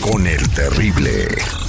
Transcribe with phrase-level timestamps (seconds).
[0.00, 1.65] Con el terrible.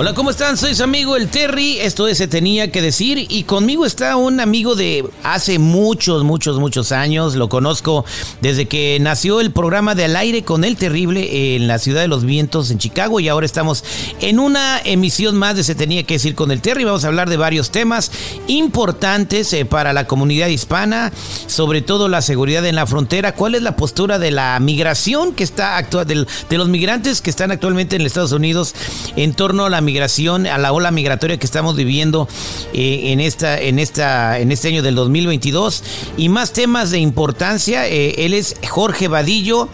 [0.00, 0.56] Hola, ¿cómo están?
[0.56, 1.78] Soy su amigo el Terry.
[1.78, 3.26] Esto es Se Tenía que Decir.
[3.28, 7.34] Y conmigo está un amigo de hace muchos, muchos, muchos años.
[7.34, 8.06] Lo conozco
[8.40, 12.08] desde que nació el programa de Al aire con el Terrible en la ciudad de
[12.08, 13.20] los vientos en Chicago.
[13.20, 13.84] Y ahora estamos
[14.22, 16.84] en una emisión más de Se Tenía que Decir con el Terry.
[16.84, 18.10] Vamos a hablar de varios temas
[18.46, 21.12] importantes eh, para la comunidad hispana,
[21.46, 23.34] sobre todo la seguridad en la frontera.
[23.34, 27.50] ¿Cuál es la postura de la migración que está actual, de, los migrantes que están
[27.50, 28.74] actualmente en Estados Unidos
[29.16, 32.28] en torno a la migración, a la ola migratoria que estamos viviendo
[32.72, 37.88] eh, en, esta, en, esta, en este año del 2022 y más temas de importancia.
[37.88, 39.68] Eh, él es Jorge Vadillo,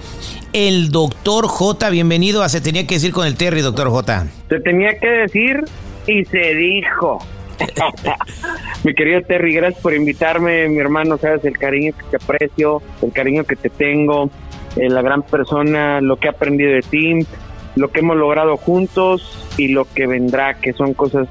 [0.52, 1.90] el doctor J.
[1.90, 4.26] Bienvenido a Se Tenía que decir con el Terry, doctor J.
[4.48, 5.64] Se tenía que decir
[6.06, 7.18] y se dijo.
[8.84, 13.12] mi querido Terry, gracias por invitarme, mi hermano, sabes el cariño que te aprecio, el
[13.12, 14.30] cariño que te tengo,
[14.76, 17.26] eh, la gran persona, lo que he aprendido de ti,
[17.76, 21.28] lo que hemos logrado juntos y lo que vendrá, que son cosas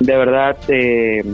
[0.00, 1.24] de verdad, eh,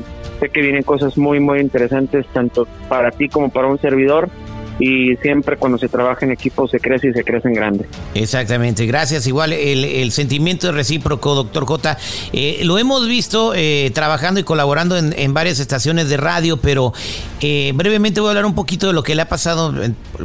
[0.41, 4.29] sé que vienen cosas muy, muy interesantes, tanto para ti como para un servidor
[4.79, 7.87] y siempre cuando se trabaja en equipo se crece y se crece en grande.
[8.15, 9.27] Exactamente, gracias.
[9.27, 11.97] Igual el, sentimiento es recíproco, doctor J.
[12.33, 16.93] Eh, lo hemos visto eh, trabajando y colaborando en, varias estaciones de radio, pero
[17.41, 19.75] eh, brevemente voy a hablar un poquito de lo que le ha pasado,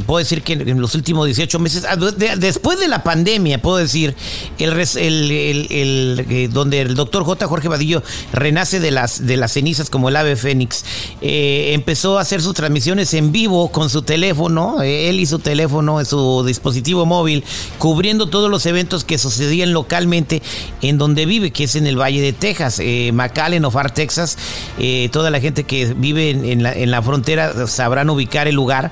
[0.06, 4.14] puedo decir que en los últimos 18 meses, ah, después de la pandemia, puedo decir,
[4.58, 7.46] el, el, donde el doctor J.
[7.46, 8.02] Jorge Vadillo
[8.32, 10.84] renace de las, de las cenizas como el ave fénix,
[11.20, 14.39] empezó a hacer sus transmisiones en vivo con su teléfono
[14.82, 17.44] él y su teléfono, su dispositivo móvil,
[17.78, 20.42] cubriendo todos los eventos que sucedían localmente
[20.82, 24.38] en donde vive, que es en el Valle de Texas, eh, McAllen o Far, Texas.
[24.78, 28.90] Eh, toda la gente que vive en, la, en la frontera sabrán ubicar el lugar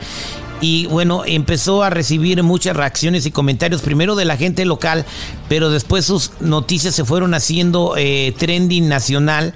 [0.61, 5.05] y bueno, empezó a recibir muchas reacciones y comentarios, primero de la gente local,
[5.49, 9.55] pero después sus noticias se fueron haciendo eh, trending nacional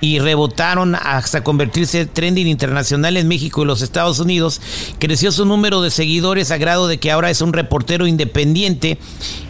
[0.00, 4.60] y rebotaron hasta convertirse en trending internacional en México y los Estados Unidos.
[4.98, 8.98] Creció su número de seguidores a grado de que ahora es un reportero independiente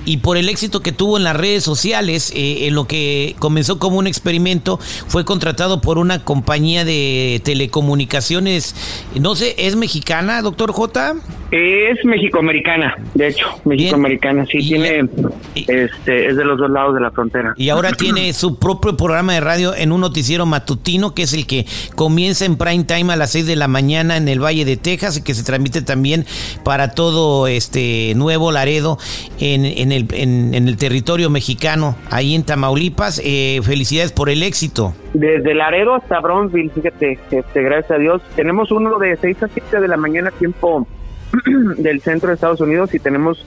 [0.08, 3.78] y por el éxito que tuvo en las redes sociales, eh, en lo que comenzó
[3.78, 8.74] como un experimento, fue contratado por una compañía de telecomunicaciones.
[9.20, 11.16] No sé, ¿es mexicana, doctor J?
[11.50, 15.08] Es mexicoamericana, de hecho, mexicoamericana, sí, tiene,
[15.54, 17.54] este, es de los dos lados de la frontera.
[17.56, 21.46] Y ahora tiene su propio programa de radio en un noticiero matutino, que es el
[21.46, 21.64] que
[21.94, 25.16] comienza en prime time a las 6 de la mañana en el Valle de Texas
[25.16, 26.26] y que se transmite también
[26.64, 28.98] para todo este Nuevo Laredo
[29.40, 33.20] en, en, el, en, el, territorio mexicano, ahí en Tamaulipas.
[33.24, 34.94] Eh, felicidades por el éxito.
[35.14, 38.22] Desde Laredo hasta Bronzeville, fíjate, este, gracias a Dios.
[38.36, 40.86] Tenemos uno de 6 a 7 de la mañana, tiempo
[41.76, 43.44] del centro de Estados Unidos, y tenemos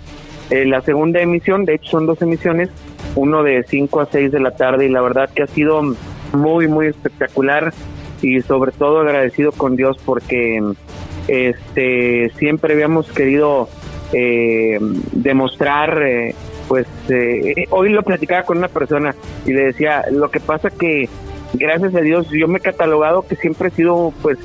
[0.49, 2.69] eh, la segunda emisión, de hecho son dos emisiones,
[3.15, 5.81] uno de 5 a 6 de la tarde, y la verdad que ha sido
[6.33, 7.73] muy, muy espectacular
[8.21, 10.61] y sobre todo agradecido con Dios porque
[11.27, 13.69] este siempre habíamos querido
[14.13, 14.77] eh,
[15.11, 16.35] demostrar eh,
[16.71, 19.13] pues eh, hoy lo platicaba con una persona
[19.45, 21.09] y le decía lo que pasa que
[21.53, 24.37] gracias a Dios yo me he catalogado que siempre he sido pues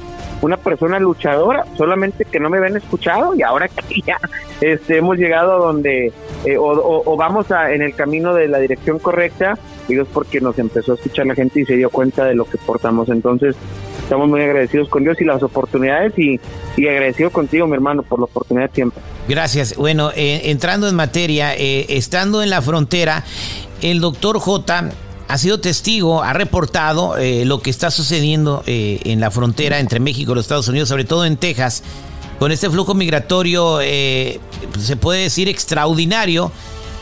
[0.43, 4.19] una persona luchadora solamente que no me habían escuchado y ahora que ya
[4.61, 6.13] este hemos llegado a donde
[6.59, 9.57] o, o, vamos a, en el camino de la dirección correcta
[9.87, 12.45] Digo, es porque nos empezó a escuchar la gente y se dio cuenta de lo
[12.45, 13.09] que portamos.
[13.09, 13.55] Entonces,
[14.03, 16.41] estamos muy agradecidos con Dios y las oportunidades y,
[16.77, 19.01] y agradecido contigo, mi hermano, por la oportunidad siempre.
[19.29, 19.75] Gracias.
[19.77, 23.25] Bueno, eh, entrando en materia, eh, estando en la frontera,
[23.83, 24.91] el doctor J
[25.28, 30.33] ha sido testigo, ha reportado eh, lo que está sucediendo en la frontera entre México
[30.33, 31.83] y los Estados Unidos, sobre todo en Texas,
[32.39, 36.53] con este flujo migratorio, se puede decir extraordinario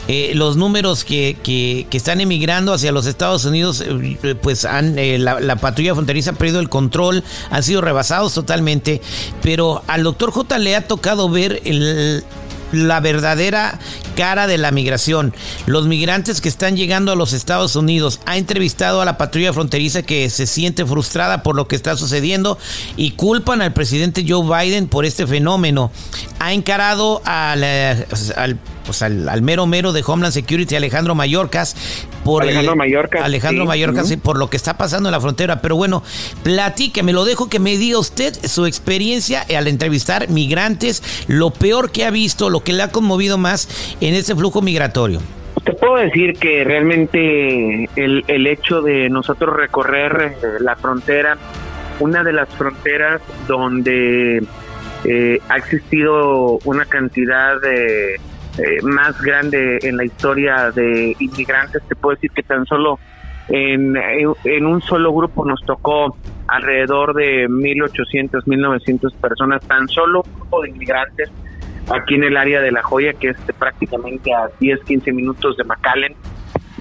[0.06, 5.19] eh, los números que, que, están emigrando hacia los Estados Unidos, eh, pues han, eh,
[5.19, 9.01] la, patrulla fronteriza ha perdido el control, han sido rebasados totalmente,
[9.43, 12.23] pero al doctor J le ha tocado ver el,
[12.72, 13.78] la verdadera
[14.16, 15.34] cara de la migración.
[15.66, 18.20] Los migrantes que están llegando a los Estados Unidos.
[18.26, 22.58] Ha entrevistado a la patrulla fronteriza que se siente frustrada por lo que está sucediendo
[22.96, 25.90] y culpan al presidente Joe Biden por este fenómeno.
[26.38, 28.06] Ha encarado al, eh,
[28.37, 31.75] al pues al, mero mero de Homeland Security, Alejandro Mayorkas,
[32.25, 35.61] por Alejandro Mayorkas, Alejandro Mayorkas, por lo que está pasando en la frontera.
[35.61, 36.03] Pero bueno,
[37.03, 42.05] me lo dejo que me diga usted su experiencia al entrevistar migrantes, lo peor que
[42.05, 45.21] ha visto, lo que le ha conmovido más en este flujo migratorio.
[45.65, 51.38] Te puedo decir que realmente el, el hecho de nosotros recorrer eh, la frontera,
[52.00, 54.43] una de las fronteras donde
[55.05, 58.20] eh, ha existido una cantidad de
[58.59, 61.83] eh, más grande en la historia de inmigrantes.
[61.89, 62.99] Te puedo decir que tan solo
[63.49, 66.17] en, en un solo grupo nos tocó
[66.47, 71.31] alrededor de 1.800, 1.900 personas, tan solo un grupo de inmigrantes
[71.93, 75.65] aquí en el área de La Joya, que es prácticamente a 10, 15 minutos de
[75.65, 76.15] McAllen.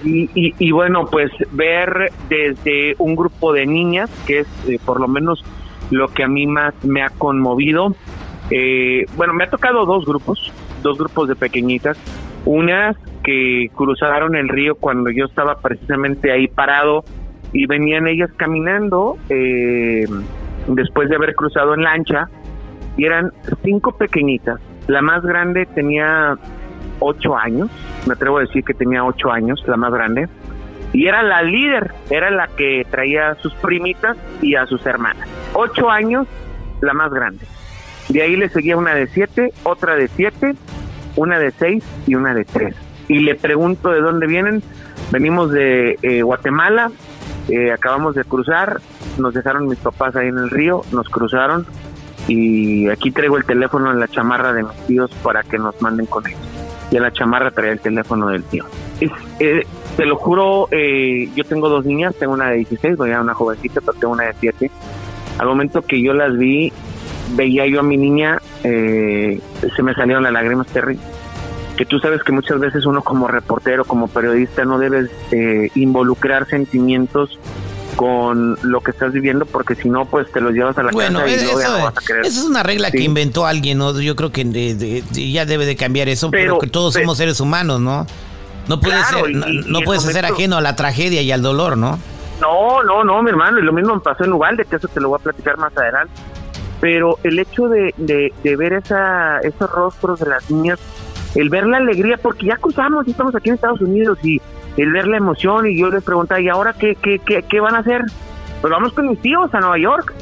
[0.04, 5.08] Y, y, bueno, pues ver desde un grupo de niñas, que es eh, por lo
[5.08, 5.42] menos
[5.90, 7.94] lo que a mí más me ha conmovido.
[8.50, 10.52] Eh, bueno, me ha tocado dos grupos
[10.84, 11.98] dos grupos de pequeñitas,
[12.44, 17.02] unas que cruzaron el río cuando yo estaba precisamente ahí parado
[17.52, 20.04] y venían ellas caminando eh,
[20.68, 22.28] después de haber cruzado en lancha
[22.96, 23.32] y eran
[23.64, 24.60] cinco pequeñitas.
[24.86, 26.36] La más grande tenía
[27.00, 27.70] ocho años,
[28.06, 30.28] me atrevo a decir que tenía ocho años, la más grande,
[30.92, 35.28] y era la líder, era la que traía a sus primitas y a sus hermanas.
[35.54, 36.26] Ocho años,
[36.82, 37.46] la más grande.
[38.08, 40.54] De ahí le seguía una de siete, otra de siete,
[41.16, 42.74] una de seis y una de tres.
[43.08, 44.62] Y le pregunto de dónde vienen.
[45.10, 46.90] Venimos de eh, Guatemala,
[47.48, 48.80] eh, acabamos de cruzar,
[49.18, 51.66] nos dejaron mis papás ahí en el río, nos cruzaron
[52.26, 56.06] y aquí traigo el teléfono en la chamarra de mis tíos para que nos manden
[56.06, 56.40] con ellos.
[56.90, 58.64] Y en la chamarra trae el teléfono del tío.
[59.38, 59.66] Eh,
[59.96, 63.80] te lo juro, yo tengo dos niñas, tengo una de 16, voy a una jovencita,
[63.80, 64.70] pero tengo una de 7.
[65.38, 66.72] Al momento que yo las vi,
[67.34, 69.40] veía yo a mi niña, eh,
[69.74, 70.98] se me salieron las lágrimas, Terry.
[71.76, 76.46] Que tú sabes que muchas veces uno como reportero, como periodista, no debes eh, involucrar
[76.46, 77.38] sentimientos
[77.96, 81.28] con lo que estás viviendo porque si no pues te los llevas a la casa
[81.28, 82.26] y eso, no vas a querer.
[82.26, 84.00] Esa es una regla que inventó alguien, ¿no?
[84.00, 84.44] Yo creo que
[85.12, 88.06] ya debe de cambiar eso, pero, que todos somos seres humanos, ¿no?
[88.68, 91.98] No puedes ser, no, puedes ser ajeno a la tragedia y al dolor, ¿no?
[92.40, 95.00] No, no, no, mi hermano, y lo mismo me pasó en Uvalde, que eso te
[95.00, 96.12] lo voy a platicar más adelante
[96.84, 100.78] pero el hecho de, de, ver esa, esos rostros de las niñas,
[101.34, 104.38] el ver la alegría, porque ya cruzamos y estamos aquí en Estados Unidos y
[104.76, 107.78] el ver la emoción y yo les preguntaba, ¿y ahora qué, qué, qué, van a
[107.78, 108.02] hacer?
[108.60, 110.12] Pues vamos con mis tíos a Nueva York.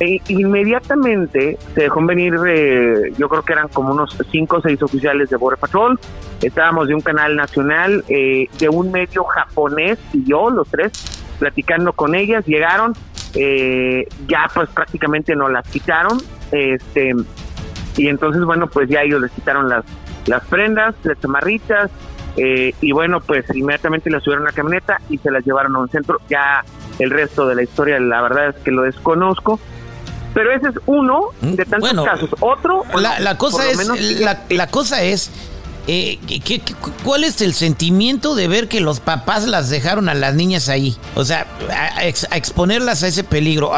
[0.00, 4.82] E inmediatamente se dejó venir, eh, yo creo que eran como unos cinco o seis
[4.82, 5.96] oficiales de Border Patrol,
[6.42, 10.90] estábamos de un canal nacional, eh, de un medio japonés y yo, los tres,
[11.38, 12.94] platicando con ellas, llegaron,
[13.34, 16.18] eh, ya pues prácticamente no las quitaron,
[16.52, 17.12] este,
[17.96, 19.84] y entonces bueno, pues ya ellos les quitaron las,
[20.26, 21.90] las prendas, las chamarritas,
[22.36, 25.80] eh, y bueno, pues inmediatamente las subieron a la camioneta y se las llevaron a
[25.80, 26.64] un centro, ya
[26.98, 29.58] el resto de la historia la verdad es que lo desconozco,
[30.32, 32.30] pero ese es uno de tantos casos.
[32.40, 35.30] Otro, la, cosa es, la, la, cosa es
[35.86, 36.62] eh, ¿qué,
[37.02, 40.96] cuál es el sentimiento de ver que los papás las dejaron a las niñas ahí?
[41.14, 42.04] O sea, a,
[42.36, 43.72] exponerlas a ese peligro.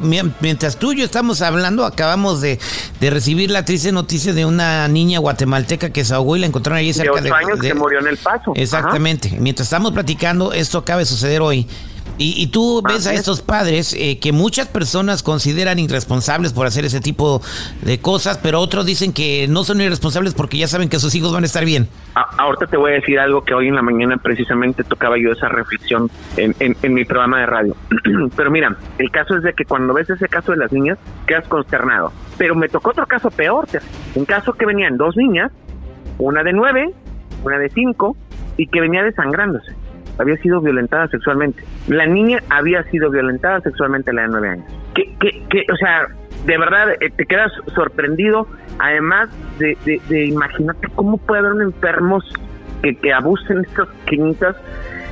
[0.00, 2.58] mientras tú y yo estamos hablando, acabamos de,
[3.00, 6.92] recibir la triste noticia de una niña guatemalteca que se ahogó y la encontraron ahí
[6.92, 7.30] cerca de...
[7.30, 8.52] años que murió en el paso.
[8.54, 9.36] Exactamente.
[9.38, 11.68] Mientras estamos platicando, esto acaba de suceder hoy.
[12.18, 17.00] Y, tú ves a estos padres eh, que muchas personas consideran irresponsables por hacer ese
[17.00, 17.40] tipo
[17.80, 21.32] de cosas, pero otros dicen que no son irresponsables porque ya saben que sus hijos
[21.32, 21.88] van a estar bien.
[22.14, 25.48] ahorita te voy a decir algo que hoy en la mañana precisamente tocaba yo esa
[25.48, 27.76] reflexión en, en mi programa de radio.
[28.36, 31.48] pero mira, el caso es de que cuando ves ese caso de las niñas, quedas
[31.48, 32.12] consternado.
[32.38, 33.66] Pero me tocó otro caso peor,
[34.14, 35.50] un caso que venían dos niñas,
[36.18, 36.92] una de nueve,
[37.42, 38.16] una de cinco,
[38.56, 39.81] y que venía desangrándose
[40.18, 41.64] había sido violentada sexualmente.
[41.88, 44.66] La niña había sido violentada sexualmente a la de nueve años.
[44.94, 46.06] Que, que, o sea,
[46.46, 48.46] de verdad eh, te quedas sorprendido,
[48.78, 49.76] además de,
[50.08, 52.24] de, imaginarte cómo puede haber enfermos
[52.82, 54.56] que, que abusen de estas pequeñitas.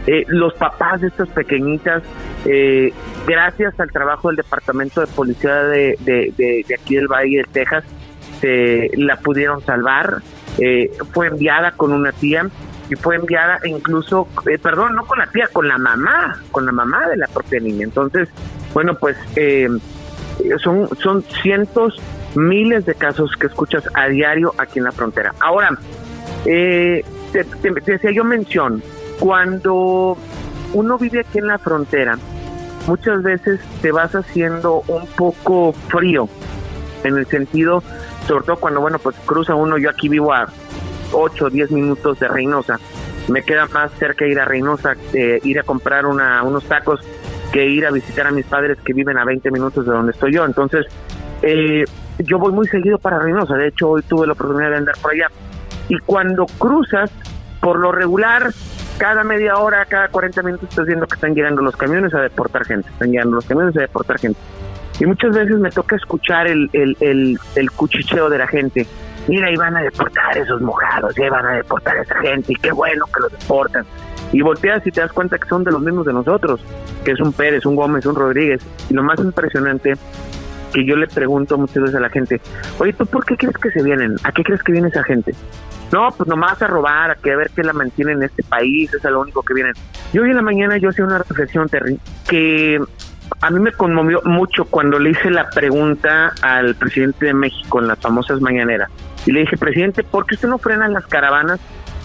[0.07, 2.02] Eh, los papás de estas pequeñitas,
[2.47, 2.92] eh,
[3.26, 7.85] gracias al trabajo del Departamento de Policía de, de, aquí del Valle de Texas,
[8.40, 10.23] se la pudieron salvar.
[11.12, 12.49] fue enviada con una tía
[12.90, 16.73] y fue enviada incluso, eh, perdón, no con la tía, con la mamá, con la
[16.73, 17.85] mamá de la propia niña.
[17.85, 18.28] Entonces,
[18.75, 19.68] bueno, pues eh,
[20.59, 22.00] son, son cientos
[22.35, 25.32] miles de casos que escuchas a diario aquí en la frontera.
[25.40, 25.70] Ahora,
[26.47, 27.44] eh, te,
[27.92, 28.82] decía yo mención,
[29.20, 30.16] cuando
[30.73, 32.18] uno vive aquí en la frontera,
[32.88, 36.28] muchas veces te vas haciendo un poco frío,
[37.04, 37.85] en el sentido,
[38.26, 40.49] sobre todo cuando, bueno, pues cruza uno, yo aquí vivo a
[41.12, 42.79] 8 o 10 minutos de Reynosa,
[43.29, 47.00] me queda más cerca ir a Reynosa, eh, ir a comprar unos tacos
[47.52, 50.33] que ir a visitar a mis padres que viven a 20 minutos de donde estoy
[50.33, 50.45] yo.
[50.45, 50.87] Entonces,
[51.43, 51.85] eh,
[52.19, 55.12] yo voy muy seguido para Reynosa, de hecho hoy tuve la oportunidad de andar por
[55.12, 55.29] allá.
[55.88, 57.11] Y cuando cruzas,
[57.61, 58.52] por lo regular,
[58.99, 62.64] cada media hora, cada 40 minutos estás viendo que están llegando los camiones a deportar
[62.64, 64.38] gente, están llegando los camiones a deportar gente.
[65.00, 68.87] Y muchas veces me toca escuchar el, el, el cuchicheo de la gente.
[69.29, 72.57] Mira, ahí van a deportar esos mojados, ya van a deportar a esa gente, y
[72.57, 73.85] qué bueno que los deportan.
[74.33, 76.61] Y volteas y te das cuenta que son de los mismos de nosotros,
[77.05, 78.65] que es un Pérez, un Gómez, un Rodríguez.
[78.89, 79.95] Y lo más impresionante
[80.73, 82.41] que yo le pregunto muchas veces a la gente,
[82.79, 84.17] oye, ¿tú por qué crees que se vienen?
[84.23, 85.35] ¿A qué crees que viene esa gente?
[85.93, 88.93] No, pues nomás a robar, a que a ver qué la mantiene en este país,
[88.95, 89.75] es lo único que vienen.
[90.12, 91.99] Y hoy en la mañana yo hacía una reflexión, Terry,
[92.29, 92.79] que
[93.41, 97.89] a mí me conmovió mucho cuando le hice la pregunta al presidente de México en
[97.89, 98.89] las famosas mañaneras.
[99.27, 101.61] Y le dije, presidente, ¿por qué usted no frena las caravanas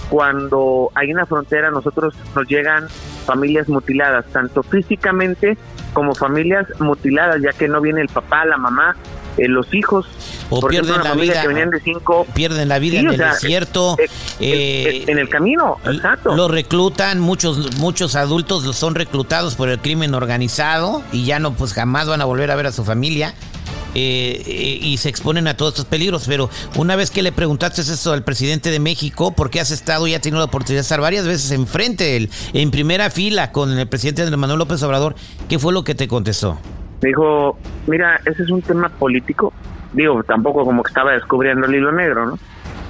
[0.10, 2.88] cuando hay una frontera nosotros nos llegan
[3.26, 5.58] familias mutiladas, tanto físicamente
[5.94, 8.96] como familias mutiladas, ya que no viene el papá, la mamá,
[9.38, 10.06] eh, los hijos.
[10.50, 11.42] O pierden la vida.
[11.42, 13.96] Que venían de cinco, pierden la vida en el desierto.
[14.00, 14.08] Eh,
[14.40, 16.36] eh, en el camino, exacto.
[16.36, 21.74] Lo reclutan, muchos, muchos adultos son reclutados por el crimen organizado y ya no, pues
[21.74, 23.34] jamás van a volver a ver a su familia.
[23.98, 26.25] Eh, y se exponen a todos estos peligros.
[26.28, 30.06] Pero una vez que le preguntaste eso al presidente de México, ¿por qué has estado
[30.06, 33.88] y ha tenido la oportunidad de estar varias veces enfrente, en primera fila con el
[33.88, 35.16] presidente Andrés Manuel López Obrador?
[35.48, 36.60] ¿Qué fue lo que te contestó?
[37.02, 39.54] Me dijo, mira, ese es un tema político.
[39.94, 42.40] Digo, tampoco como que estaba descubriendo el hilo negro, ¿no?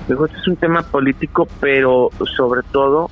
[0.07, 3.09] Dijo, este es un tema político, pero sobre todo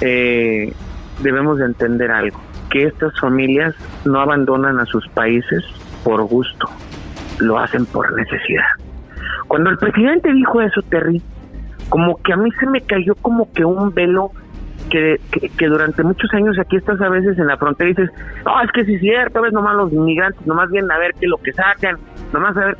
[0.00, 0.72] eh,
[1.20, 2.40] debemos de entender algo,
[2.70, 3.74] que estas familias
[4.04, 5.64] no abandonan a sus países
[6.04, 6.68] por gusto,
[7.40, 8.64] lo hacen por necesidad.
[9.48, 11.20] Cuando el presidente dijo eso, Terry,
[11.88, 14.30] como que a mí se me cayó como que un velo
[14.90, 15.20] que,
[15.56, 18.10] que, durante muchos años aquí estás a veces en la frontera y dices,
[18.44, 21.12] no, es que sí es cierto, a veces nomás los inmigrantes, nomás vienen a ver
[21.14, 21.98] qué es lo que sacan,
[22.32, 22.76] nomás a ver.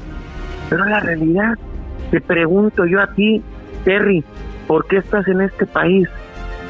[0.68, 1.58] Pero la realidad,
[2.10, 3.42] te pregunto yo a ti,
[3.84, 4.24] Terry,
[4.66, 6.08] ¿por qué estás en este país?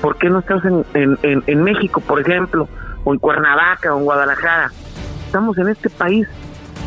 [0.01, 2.69] ¿Por qué no estás en, en, en México, por ejemplo,
[3.05, 4.71] o en Cuernavaca o en Guadalajara?
[5.27, 6.27] Estamos en este país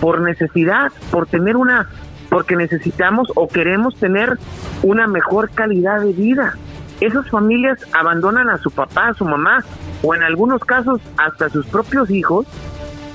[0.03, 1.87] por necesidad, por tener una,
[2.29, 4.37] porque necesitamos o queremos tener
[4.81, 6.57] una mejor calidad de vida.
[6.99, 9.63] Esas familias abandonan a su papá, a su mamá,
[10.01, 12.45] o en algunos casos hasta a sus propios hijos,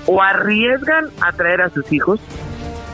[0.07, 2.21] o arriesgan a traer a sus hijos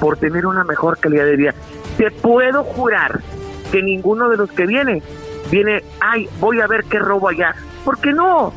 [0.00, 1.54] por tener una mejor calidad de vida.
[1.96, 3.20] Te puedo jurar
[3.70, 5.04] que ninguno de los que viene,
[5.52, 7.54] viene, ay, voy a ver qué robo allá.
[7.84, 8.52] ¿Por qué no?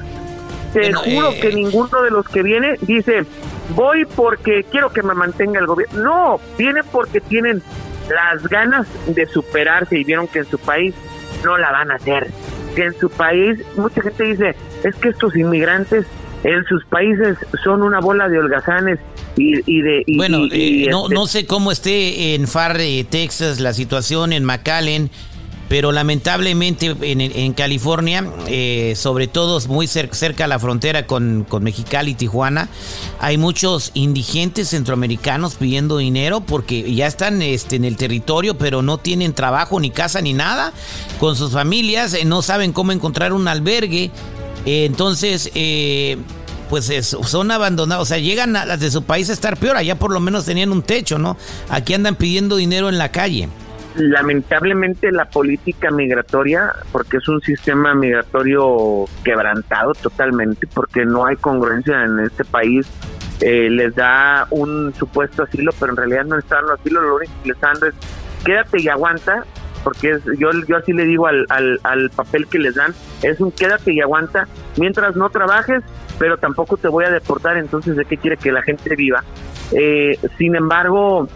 [0.73, 3.23] Te juro que eh, ninguno de los que viene dice,
[3.75, 6.03] voy porque quiero que me mantenga el gobierno.
[6.03, 7.61] No, viene porque tienen
[8.09, 10.93] las ganas de superarse y vieron que en su país
[11.43, 12.27] no la van a hacer.
[12.75, 16.05] Que en su país, mucha gente dice, es que estos inmigrantes
[16.43, 18.99] en sus países son una bola de holgazanes
[19.35, 20.03] y, de...
[20.15, 22.77] bueno, eh, no, este no sé cómo esté en Far,
[23.09, 25.11] Texas, la situación en McAllen
[25.69, 32.11] pero lamentablemente en, California, eh, sobre todo muy cerca a la frontera con, con, Mexicali
[32.11, 32.69] y Tijuana,
[33.19, 38.97] hay muchos indigentes centroamericanos pidiendo dinero porque ya están este, en el territorio, pero no
[38.97, 40.71] tienen trabajo, ni casa, ni nada,
[41.19, 44.11] con sus familias, eh, no saben cómo encontrar un albergue,
[44.65, 45.51] eh, entonces...
[46.69, 46.91] pues
[47.23, 50.11] son abandonados, o sea, llegan a las de su país a estar peor, allá por
[50.11, 51.37] lo menos tenían un techo, ¿no?
[51.69, 53.47] Aquí andan pidiendo dinero en la calle
[53.97, 62.03] lamentablemente la política migratoria, porque es un sistema migratorio quebrantado totalmente, porque no hay congruencia
[62.03, 62.87] en este país,
[63.41, 67.31] eh, les da un supuesto asilo, pero en realidad no están dando asilo, lo único
[67.43, 67.95] que les están dando es
[68.43, 69.43] quédate y aguanta,
[69.83, 73.51] porque es, yo, yo así le digo al, al, papel que les dan, es un
[73.51, 75.83] quédate y aguanta mientras no trabajes,
[76.19, 79.23] pero tampoco te voy a deportar, entonces de qué quiere que la gente viva.
[79.71, 81.27] Eh, sin embargo,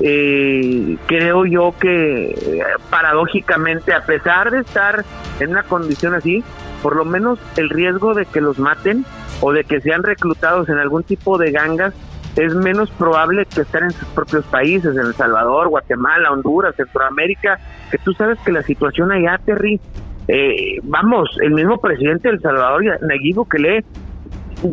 [0.00, 5.04] eh, creo yo que paradójicamente, a pesar de estar
[5.40, 6.44] en una condición así,
[6.82, 9.04] por lo menos el riesgo de que los maten
[9.40, 11.94] o de que sean reclutados en algún tipo de gangas
[12.36, 17.58] es menos probable que estar en sus propios países, en El Salvador, Guatemala, Honduras, Centroamérica,
[17.90, 19.80] que tú sabes que la situación allá, Terry,
[20.28, 23.84] eh, vamos, el mismo presidente de El Salvador, Nayib Bukele,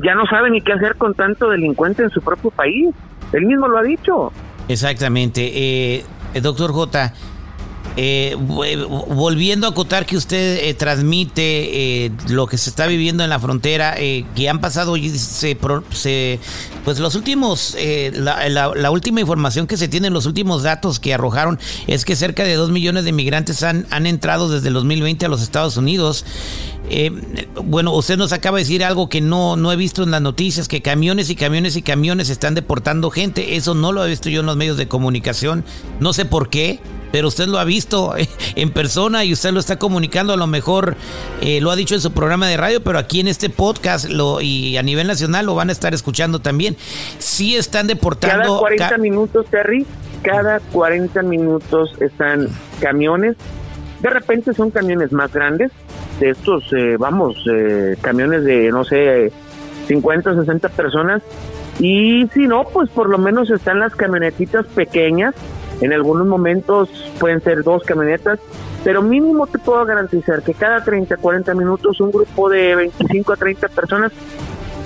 [0.03, 2.93] ya no sabe ni qué hacer con tanto delincuente en su propio país.
[3.31, 4.31] Él mismo lo ha dicho.
[4.67, 5.51] Exactamente.
[5.95, 6.05] Eh,
[6.41, 7.13] doctor J,
[7.95, 13.29] eh, volviendo a acotar que usted eh, transmite eh, lo que se está viviendo en
[13.29, 15.55] la frontera, eh, que han pasado se,
[15.91, 16.39] se,
[16.83, 17.77] pues los últimos,
[18.13, 22.43] la, la, última información que se tiene, los últimos datos que arrojaron es que cerca
[22.43, 26.25] de dos millones de migrantes han, han entrado desde el 2020 a los Estados Unidos.
[27.63, 30.67] Bueno, usted nos acaba de decir algo que no, no he visto en las noticias,
[30.67, 33.55] que camiones y camiones y camiones están deportando gente.
[33.55, 35.63] Eso no lo he visto yo en los medios de comunicación.
[35.99, 36.79] No sé por qué
[37.13, 38.15] pero usted lo ha visto
[38.55, 40.95] en persona y usted lo está comunicando, a lo mejor
[41.41, 44.41] eh, lo ha dicho en su programa de radio, pero aquí en este podcast lo,
[44.41, 46.75] y a nivel nacional lo van a estar escuchando también.
[47.19, 48.43] Sí están deportando...
[48.43, 49.85] Cada 40 minutos, Terry,
[50.23, 53.35] cada 40 minutos están camiones.
[54.01, 55.71] De repente son camiones más grandes,
[56.19, 59.31] de estos, eh, vamos, eh, camiones de, no sé,
[59.87, 61.21] 50, 60 personas.
[61.79, 65.33] Y si no, pues por lo menos están las camionetitas pequeñas
[65.81, 66.89] en algunos momentos
[67.19, 68.39] pueden ser dos camionetas,
[68.83, 73.35] pero mínimo te puedo garantizar que cada 30, 40 minutos un grupo de 25 a
[73.35, 74.11] 30 personas,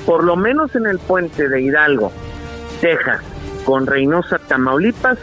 [0.05, 2.12] por lo menos en el puente de Hidalgo,
[2.81, 3.22] Texas,
[3.65, 5.19] con Reynosa, Tamaulipas,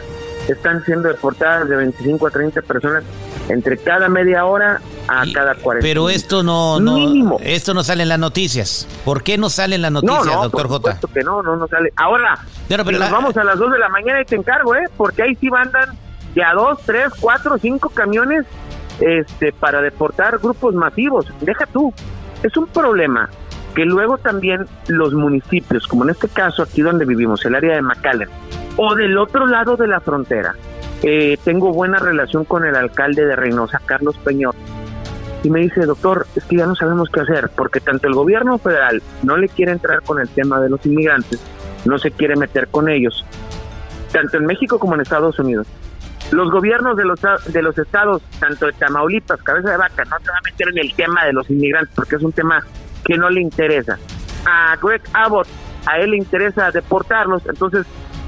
[0.47, 3.03] están siendo deportadas de 25 a 30 personas
[3.49, 5.85] entre cada media hora a cada 40.
[5.85, 8.87] Pero esto no, no esto no sale en las noticias.
[9.03, 10.99] ¿Por qué no sale en las noticias, no, doctor J?
[11.13, 11.91] que no, no, no sale.
[11.95, 14.85] Ahora, pero, nos vamos a las 2 de la mañana y te encargo, ¿eh?
[14.97, 15.97] Porque ahí sí mandan
[16.33, 18.45] de a 2, 3, 4, 5 camiones
[18.99, 21.25] este, para deportar grupos masivos.
[21.41, 21.93] Deja tú,
[22.43, 23.29] es un problema
[23.75, 27.81] que luego también los municipios, como en este caso aquí donde vivimos, el área de
[27.81, 28.29] McAllen,
[28.77, 30.55] o del otro lado de la frontera,
[31.03, 34.55] eh, tengo buena relación con el alcalde de Reynosa, Carlos Peñor,
[35.43, 38.57] y me dice, doctor, es que ya no sabemos qué hacer, porque tanto el gobierno
[38.57, 41.39] federal no le quiere entrar con el tema de los inmigrantes,
[41.85, 43.23] no se quiere meter con ellos,
[44.11, 45.67] tanto en México como en Estados Unidos.
[46.31, 50.27] Los gobiernos de los, de los estados, tanto de Tamaulipas, Cabeza de Vaca, no se
[50.27, 52.65] van a meter en el tema de los inmigrantes, porque es un tema
[53.03, 53.99] que no le interesa.
[54.47, 55.47] A Greg Abbott,
[55.85, 57.85] a él le interesa deportarlos, entonces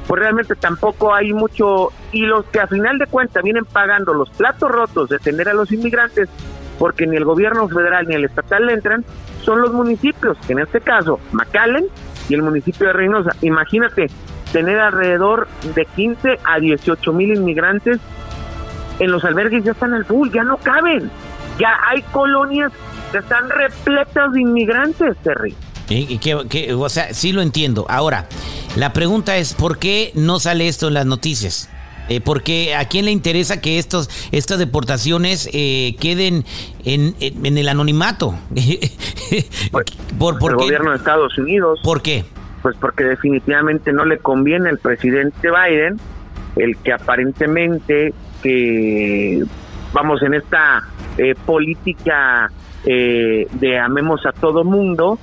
[0.08, 4.30] pues realmente tampoco hay mucho, y los que a final de cuentas vienen pagando los
[4.30, 6.30] platos rotos de tener a los inmigrantes,
[6.80, 9.04] porque ni el gobierno federal ni el estatal le entran,
[9.42, 11.88] son los municipios, en este caso McAllen
[12.30, 13.32] y el municipio de Reynosa.
[13.42, 14.08] Imagínate
[14.52, 18.00] tener alrededor de 15 a 18 mil inmigrantes
[19.00, 21.12] en los albergues, ya están al full, ya no caben,
[21.60, 22.72] ya hay colonias
[23.12, 25.56] que están repletas de inmigrantes, Terry.
[25.90, 27.86] Y, que, o sea, sí lo entiendo.
[27.90, 28.28] Ahora,
[28.76, 31.70] la pregunta es, ¿por qué no sale esto en las noticias?
[32.10, 36.46] Eh, porque a quién le interesa que estos, estas deportaciones eh, queden
[36.86, 38.36] en, en, el anonimato.
[39.72, 39.86] Pues,
[40.18, 41.82] ¿Por, por el gobierno de Estados Unidos.
[41.84, 42.24] ¿Por qué?
[42.62, 46.00] Pues porque definitivamente no le conviene al presidente Biden
[46.56, 49.44] el que aparentemente que
[49.94, 50.84] vamos en esta
[51.18, 52.52] eh, política
[52.86, 55.20] eh, de amemos a todo mundo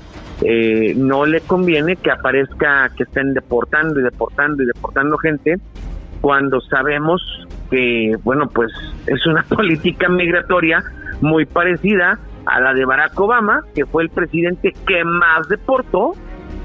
[0.47, 5.57] eh, no le conviene que aparezca que estén deportando y deportando y deportando gente
[6.21, 7.23] cuando sabemos
[7.71, 8.71] que, bueno, pues
[9.07, 10.85] es una política migratoria
[11.23, 16.13] muy parecida a la de Barack Obama, que fue el presidente que más deportó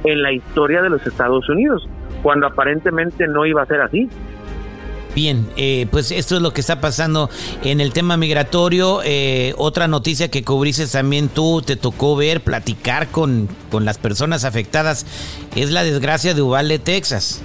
[0.04, 1.88] en la historia de los Estados Unidos,
[2.22, 4.10] cuando aparentemente no iba a ser así.
[5.16, 7.30] Bien, eh, pues esto es lo que está pasando
[7.64, 9.02] en el tema migratorio.
[9.04, 14.44] Eh, otra noticia que cubriste también tú, te tocó ver, platicar con, con las personas
[14.44, 15.06] afectadas,
[15.56, 17.42] es la desgracia de Uvalde, Texas,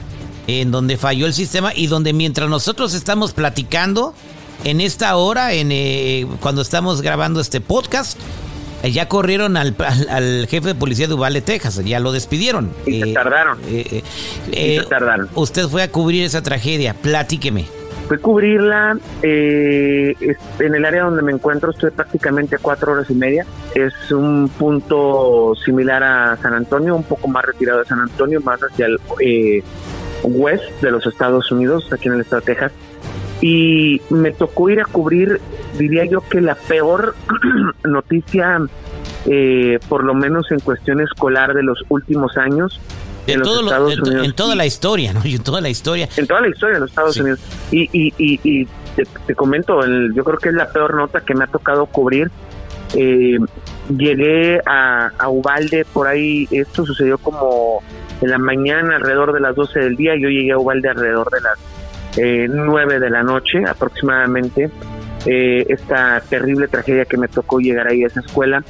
[0.47, 4.15] en donde falló el sistema y donde mientras nosotros estamos platicando,
[4.63, 8.19] en esta hora, en, eh, cuando estamos grabando este podcast,
[8.91, 9.75] ya corrieron al,
[10.11, 12.71] al, jefe de policía de Uvalde, Texas, ya lo despidieron.
[12.87, 13.59] Y se eh, tardaron.
[13.67, 14.03] Eh,
[14.53, 15.29] se tardaron.
[15.35, 17.67] Usted fue a cubrir esa tragedia, platíqueme.
[18.09, 23.47] Fue cubrirla en el área donde me encuentro, estoy prácticamente cuatro horas y media.
[23.75, 28.61] Es un punto similar a San Antonio, un poco más retirado de San Antonio, más
[28.61, 28.99] hacia el
[30.23, 32.73] west de los Estados Unidos, aquí en el estado de Texas
[33.47, 35.39] y me tocó ir a cubrir,
[35.77, 37.15] diría yo que la peor
[37.85, 38.59] noticia,
[39.27, 42.81] eh, por lo menos en cuestión escolar de los últimos años.
[43.27, 44.25] En, los Estados Unidos.
[44.25, 45.21] en toda la historia, ¿no?
[45.25, 46.09] En toda la historia.
[46.17, 47.41] En toda la historia de los Estados Unidos.
[47.71, 48.67] Y, y, y,
[49.27, 49.79] te, comento,
[50.15, 52.31] yo creo que es la peor nota que me ha tocado cubrir.
[52.95, 53.37] Eh,
[53.95, 57.83] llegué a, a Ubalde, por ahí, esto sucedió como
[58.23, 61.43] en la mañana, alrededor de las 12 del día, yo llegué a Ubalde alrededor de
[61.43, 61.59] las
[62.17, 64.71] eh, 9 de la noche aproximadamente,
[65.27, 68.65] eh, esta terrible tragedia que me tocó llegar ahí a esa escuela.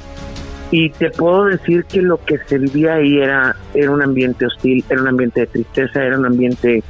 [0.71, 4.83] Y te puedo decir que lo que se vivía ahí era, era un ambiente hostil,
[4.89, 6.83] era un ambiente de tristeza, era un ambiente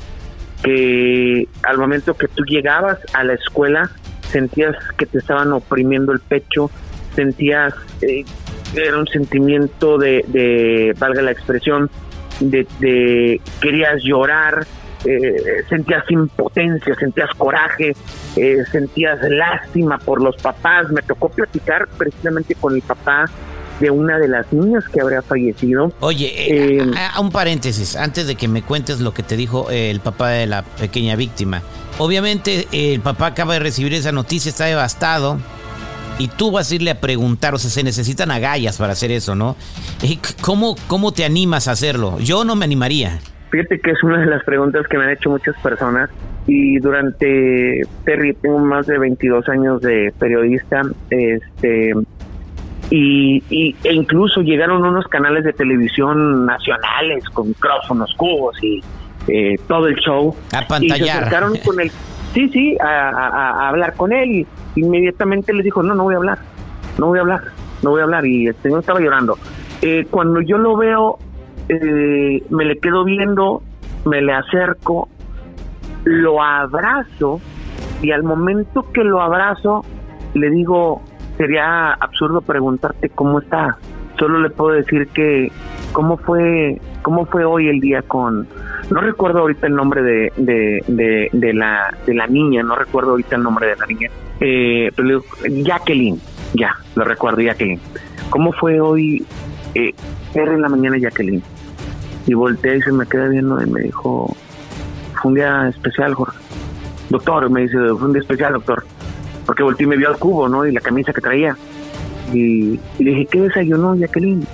[0.63, 3.91] que al momento que tú llegabas a la escuela
[4.31, 6.71] sentías que te estaban oprimiendo el pecho,
[7.15, 8.25] sentías, eh,
[8.75, 11.89] era un sentimiento de, de, valga la expresión,
[12.39, 14.65] de, de querías llorar,
[15.05, 17.95] eh, sentías impotencia, sentías coraje,
[18.35, 20.89] eh, sentías lástima por los papás.
[20.91, 23.25] Me tocó platicar precisamente con el papá
[23.79, 25.91] de una de las niñas que habría fallecido.
[25.99, 29.99] Oye, eh, a, un paréntesis, antes de que me cuentes lo que te dijo el
[29.99, 31.61] papá de la pequeña víctima.
[31.97, 35.37] Obviamente el papá acaba de recibir esa noticia, está devastado.
[36.17, 39.35] Y tú vas a irle a preguntar, o sea, se necesitan agallas para hacer eso,
[39.35, 39.57] ¿no?
[40.39, 42.17] ¿Cómo, ¿Cómo te animas a hacerlo?
[42.19, 43.19] Yo no me animaría.
[43.55, 46.09] Fíjate que es una de las preguntas que me han hecho muchas personas
[46.45, 51.93] y durante Terry tengo más de 22 años de periodista, este
[52.89, 58.83] y, e incluso llegaron unos canales de televisión nacionales con micrófonos, cubos y
[59.29, 60.35] eh, todo el show.
[60.51, 60.99] A pantallar.
[60.99, 61.89] Y se acercaron con el,
[62.33, 66.39] sí, sí, a, hablar con él y inmediatamente les dijo, no, no voy a hablar,
[66.97, 67.41] no voy a hablar,
[67.83, 68.25] no voy a hablar.
[68.25, 69.37] Y el señor estaba llorando.
[69.81, 71.19] Eh, cuando yo lo veo,
[71.69, 73.61] eh, me le quedo viendo,
[74.05, 75.09] me le acerco,
[76.03, 77.41] lo abrazo
[78.01, 79.83] y al momento que lo abrazo
[80.33, 81.01] le digo,
[81.37, 83.77] sería absurdo preguntarte cómo está.
[84.19, 85.51] Solo le puedo decir que
[85.91, 88.47] cómo fue cómo fue hoy el día con
[88.89, 93.43] no recuerdo ahorita el nombre de, de, la de la niña, no recuerdo ahorita el
[93.43, 96.19] nombre de la niña, eh, pero Jacqueline,
[96.53, 97.79] ya, lo recuerdo Jacqueline.
[98.29, 99.25] ¿Cómo fue hoy
[99.73, 99.93] eh,
[100.33, 101.41] en la mañana Jacqueline?
[102.27, 104.35] Y volteé y se me queda viendo y me dijo,
[105.21, 106.37] fue un día especial, Jorge.
[107.09, 108.83] Doctor, me dice, fue un día especial, doctor
[109.45, 110.65] porque volteé y me vio al cubo, ¿no?
[110.65, 111.55] Y la camisa que traía.
[112.33, 114.45] Y, le dije, ¿qué desayunó, Jacqueline?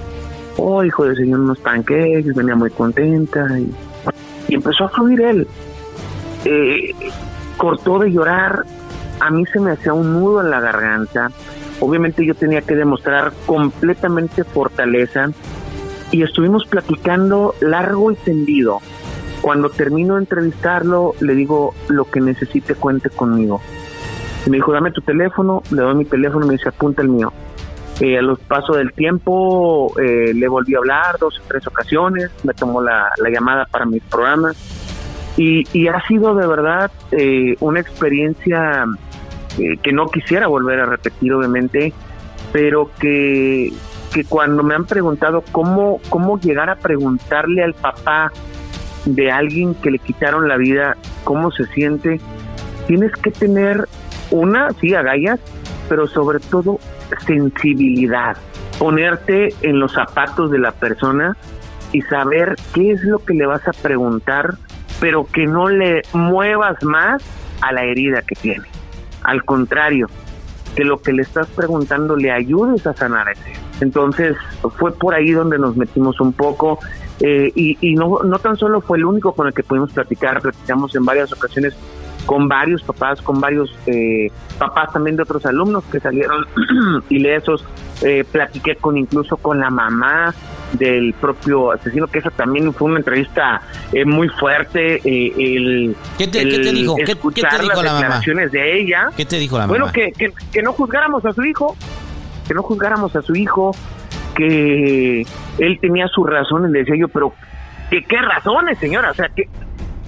[0.58, 3.48] Oh, hijo, desayunó unos pancakes, venía muy contenta.
[3.60, 3.74] Y,
[4.54, 5.48] empezó a fluir él.
[6.44, 6.94] Eh,
[7.58, 8.66] cortó de llorar,
[9.20, 11.32] a mí se me hacía un nudo en la garganta.
[11.80, 15.30] Obviamente yo tenía que demostrar completamente fortaleza
[16.12, 18.80] y estuvimos platicando largo y tendido.
[19.42, 23.62] Cuando termino de entrevistarlo, le digo, lo que necesite cuente conmigo.
[24.48, 27.32] Me dijo, dame tu teléfono, le doy mi teléfono y me dice, apunta el mío.
[28.00, 32.32] Eh, a los pasos del tiempo eh, le volví a hablar dos o tres ocasiones,
[32.44, 34.58] me tomó la, llamada para mis programas
[35.38, 38.86] y, y ha sido de verdad eh, una experiencia
[39.84, 41.94] que no quisiera volver a repetir obviamente,
[42.52, 43.72] pero que,
[44.12, 48.32] que cuando me han preguntado cómo, cómo llegar a preguntarle al papá
[49.06, 52.20] de alguien que le quitaron la vida, cómo se siente,
[52.88, 53.88] tienes que tener
[54.30, 55.40] una, sí, agallas,
[55.90, 56.80] pero sobre todo
[57.26, 58.38] sensibilidad.
[58.78, 61.36] Ponerte en los zapatos de la persona
[61.92, 64.56] y saber qué es lo que le vas a preguntar,
[65.00, 67.24] pero que no le muevas más
[67.62, 68.66] a la herida que tiene.
[69.24, 70.08] Al contrario,
[70.76, 73.61] que lo que le estás preguntando le ayudes a sanar ese.
[73.82, 74.36] Entonces
[74.78, 76.80] fue por ahí donde nos metimos un poco
[77.20, 80.42] eh, y, y no, no tan solo fue el único con el que pudimos platicar,
[80.42, 81.76] platicamos en varias ocasiones
[82.26, 86.46] con varios papás, con varios eh, papás también de otros alumnos que salieron
[87.10, 87.66] ilesos.
[88.04, 90.34] Eh, platiqué con incluso con la mamá
[90.74, 94.96] del propio asesino, que esa también fue una entrevista eh, muy fuerte.
[95.04, 96.96] Eh, el, ¿Qué, te, dijo?
[96.96, 99.10] ¿Qué, te dijo las declaraciones de ella.
[99.16, 99.78] ¿Qué te dijo la mamá?
[99.78, 101.76] Bueno, que, que, no juzgáramos a su hijo,
[102.52, 103.74] que no juzgáramos a su hijo,
[104.36, 105.22] que
[105.58, 107.34] él tenía sus razones, le decía yo, pero
[107.90, 109.12] ¿qué, qué razones, señora?
[109.12, 109.48] O sea, ¿qué,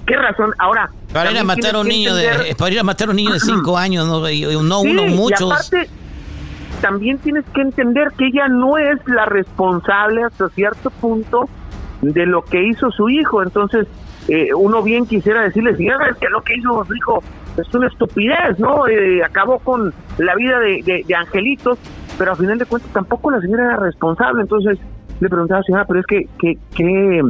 [0.06, 0.52] qué razón?
[0.58, 3.16] Ahora, para ir a matar a un niño de para ir a matar a un
[3.16, 5.40] niño de 5 años, no, no uno, muchos.
[5.40, 5.88] Y aparte,
[6.82, 11.48] también tienes que entender que ella no es la responsable hasta cierto punto
[12.02, 13.42] de lo que hizo su hijo.
[13.42, 13.86] Entonces,
[14.28, 17.22] eh, uno bien quisiera decirle, si es que lo que hizo su hijo
[17.56, 18.86] es una estupidez, ¿no?
[18.88, 21.78] Eh, acabó con la vida de, de, Angelitos,
[22.18, 24.42] pero a final de cuentas tampoco la señora era responsable.
[24.42, 24.78] Entonces,
[25.20, 26.28] le preguntaba a la señora, pero es que,
[26.74, 27.22] que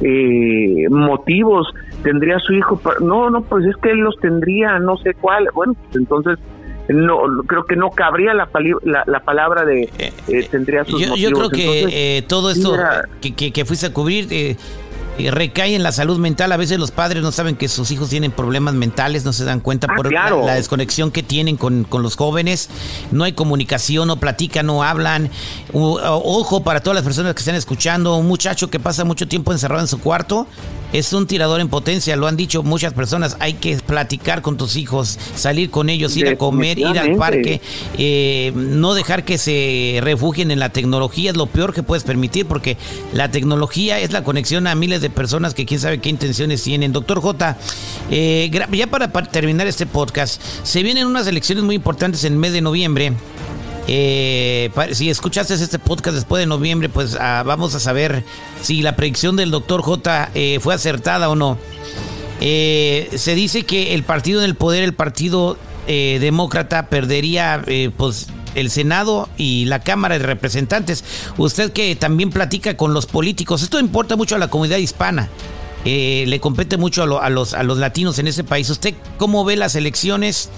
[0.00, 1.68] eh, motivos
[2.02, 2.80] tendría su hijo.
[3.00, 5.48] No, no, pues es que él los tendría, no sé cuál.
[5.54, 6.38] Bueno, pues entonces
[6.88, 8.48] no creo que no cabría la,
[9.06, 12.76] la, palabra de eh, eh, tendría sus yo, Yo creo que todo esto
[13.22, 14.28] que, que, que, fuiste a cubrir
[15.18, 16.52] recae en la salud mental.
[16.52, 19.60] A veces los padres no saben que sus hijos tienen problemas mentales, no se dan
[19.60, 22.68] cuenta ah, por la, desconexión que tienen con, los jóvenes.
[23.10, 25.30] No hay comunicación, no platican, no hablan.
[25.72, 29.80] ojo para todas las personas que están escuchando, un muchacho que pasa mucho tiempo encerrado
[29.80, 30.46] en su cuarto
[30.94, 33.36] es un tirador en potencia, lo han dicho muchas personas.
[33.40, 37.60] Hay que platicar con tus hijos, salir con ellos, ir a comer, ir al parque,
[37.98, 42.46] eh, no dejar que se refugien en la tecnología, es lo peor que puedes permitir
[42.46, 42.76] porque
[43.12, 46.92] la tecnología es la conexión a miles de personas que quién sabe qué intenciones tienen.
[46.92, 47.56] Doctor J,
[48.10, 52.52] eh, ya para, terminar este podcast, se vienen unas elecciones muy importantes en el mes
[52.52, 53.12] de noviembre.
[53.86, 58.24] Eh, si escuchaste este podcast después de noviembre, pues ah, vamos a saber
[58.62, 61.58] si la predicción del doctor J eh, fue acertada o no.
[62.40, 67.62] se dice que el partido en el poder, el partido demócrata, perdería
[67.96, 71.04] pues el Senado y la Cámara de Representantes.
[71.36, 75.28] Usted que también platica con los políticos, esto importa mucho a la comunidad hispana.
[75.84, 78.70] Eh, le compete mucho a, los, a los latinos en ese país.
[78.70, 80.50] ¿Usted cómo ve las elecciones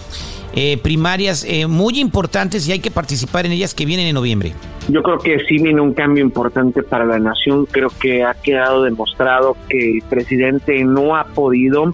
[0.54, 4.52] eh, primarias eh, muy importantes y hay que participar en ellas que vienen en noviembre?
[4.88, 7.66] Yo creo que sí viene un cambio importante para la nación.
[7.66, 11.92] Creo que ha quedado demostrado que el presidente no ha podido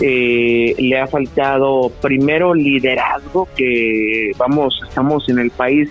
[0.00, 5.90] eh, le ha faltado primero liderazgo, que vamos, estamos en el país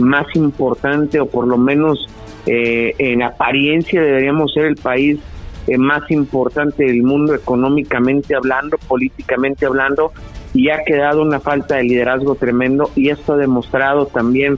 [0.00, 2.08] más importante o por lo menos
[2.46, 5.18] eh, en apariencia deberíamos ser el país
[5.66, 10.12] eh, más importante del mundo económicamente hablando, políticamente hablando,
[10.54, 14.56] y ha quedado una falta de liderazgo tremendo y esto ha demostrado también,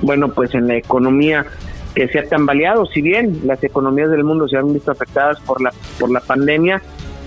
[0.00, 1.44] bueno, pues en la economía
[1.94, 5.60] que se ha tambaleado, si bien las economías del mundo se han visto afectadas por
[5.60, 6.80] la, por la pandemia,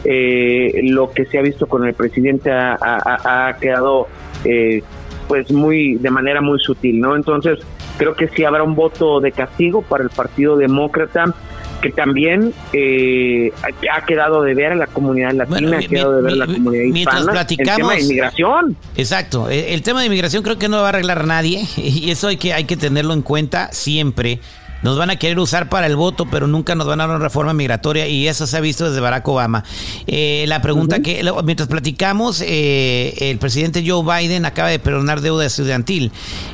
[0.03, 4.07] eh, lo que se ha visto con el presidente ha, quedado
[4.43, 4.83] eh,
[5.27, 7.15] pues muy de manera muy sutil, ¿no?
[7.15, 7.59] Entonces
[7.97, 11.33] creo que sí habrá un voto de castigo para el Partido Demócrata
[11.81, 13.51] que también eh,
[13.91, 16.83] ha quedado de ver a la comunidad latina, ha quedado de ver a la comunidad
[16.83, 17.31] hispana.
[17.33, 18.77] platicamos, el tema de inmigración.
[18.95, 22.37] Exacto, el, tema de inmigración creo que no va a arreglar nadie y eso hay
[22.37, 24.39] que, hay que tenerlo en cuenta siempre
[24.83, 27.23] nos van a querer usar para el voto, pero nunca nos van a dar una
[27.23, 29.63] reforma migratoria y eso se ha visto desde Barack Obama.
[30.07, 35.45] Eh, la pregunta que, mientras platicamos, eh, el presidente Joe Biden acaba de perdonar deuda
[35.45, 36.11] estudiantil.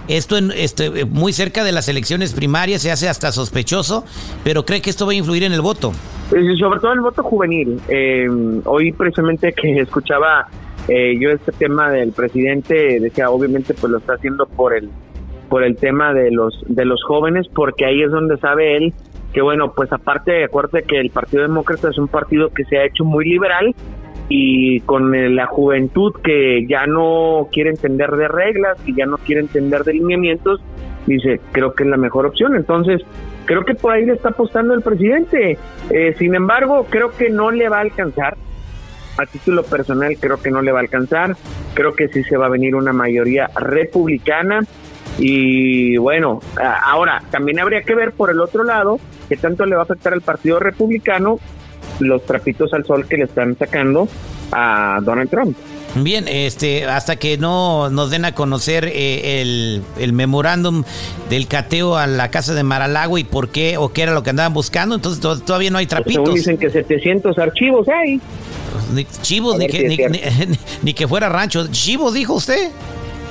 [0.07, 4.05] Esto en, este, muy cerca de las elecciones primarias se hace hasta sospechoso,
[4.43, 5.91] pero cree que esto va a influir en el voto.
[6.29, 7.81] Sobre todo el voto juvenil.
[7.89, 8.27] Eh,
[8.65, 10.47] hoy precisamente que escuchaba
[10.87, 14.89] yo este tema del presidente, decía, obviamente pues lo está haciendo por el
[15.49, 18.93] por el tema de los de los jóvenes porque ahí es donde sabe él
[19.33, 22.85] que bueno pues aparte acuérdate que el Partido Demócrata es un partido que se ha
[22.85, 23.75] hecho muy liberal
[24.29, 29.41] y con la juventud que ya no quiere entender de reglas y ya no quiere
[29.41, 30.61] entender de lineamientos
[31.07, 33.01] dice creo que es la mejor opción entonces
[33.49, 35.57] creo que por ahí le está apostando el presidente.
[35.89, 38.37] Eh, sin embargo creo que no le va a alcanzar.
[39.17, 41.35] A título personal creo que no le va a alcanzar.
[41.73, 44.59] Creo que sí se va a venir una mayoría republicana
[45.19, 46.39] y bueno,
[46.83, 50.13] ahora también habría que ver por el otro lado qué tanto le va a afectar
[50.13, 51.39] al Partido Republicano
[51.99, 54.07] los trapitos al sol que le están sacando
[54.51, 55.57] a Donald Trump.
[55.95, 60.83] Bien, este, hasta que no nos den a conocer eh, el, el, memorándum
[61.29, 64.29] del cateo a la casa de Maralago y por qué o qué era lo que
[64.29, 66.35] andaban buscando, entonces todavía no hay pues trapitos.
[66.35, 68.21] dicen que 700 archivos hay.
[68.93, 70.29] Ni, chivos, ni que,
[70.83, 71.67] ni que fuera rancho.
[71.71, 72.69] Chivos, dijo usted.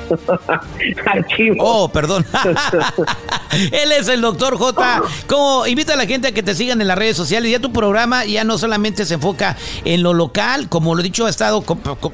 [1.06, 1.56] Archivo.
[1.60, 2.24] Oh, perdón.
[3.72, 5.02] Él es el doctor J.
[5.26, 7.50] Como invita a la gente a que te sigan en las redes sociales.
[7.50, 11.26] Ya tu programa ya no solamente se enfoca en lo local, como lo he dicho,
[11.26, 11.64] ha estado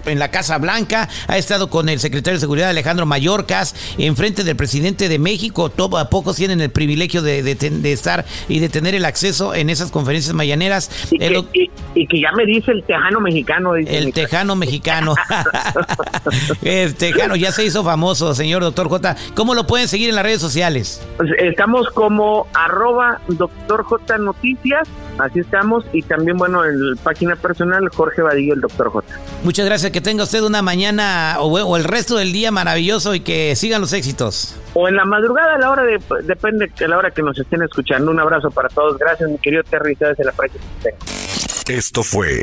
[0.07, 4.57] en la Casa Blanca, ha estado con el secretario de Seguridad Alejandro Mayorkas, enfrente del
[4.57, 5.71] presidente de México.
[5.71, 7.41] Todo a pocos tienen el privilegio de,
[7.93, 10.91] estar y de tener el acceso en esas conferencias mañaneras.
[11.11, 11.19] Y,
[12.07, 13.77] que, ya me dice el tejano mexicano.
[13.77, 15.15] el tejano mexicano.
[16.63, 19.17] el tejano ya se hizo famoso, señor doctor J.
[19.35, 21.01] ¿Cómo lo pueden seguir en las redes sociales?
[21.17, 27.37] Pues estamos como arroba doctor J Noticias, así estamos, y también, bueno, en la página
[27.37, 29.07] personal Jorge Vadillo, el doctor J.
[29.45, 33.55] Muchas gracias, que tenga usted una mañana o, el resto del día maravilloso y que
[33.57, 34.57] sigan los éxitos.
[34.75, 37.63] O en la madrugada, a la hora de, depende de la hora que nos estén
[37.63, 38.11] escuchando.
[38.11, 40.65] Un abrazo para todos, gracias mi querido Terry, de la práctica
[41.69, 42.43] Esto fue